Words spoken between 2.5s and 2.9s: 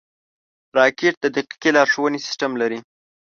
لري